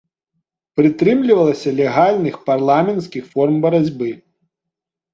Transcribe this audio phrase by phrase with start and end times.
[0.79, 4.09] Прытрымлівалася легальных, парламенцкіх форм барацьбы.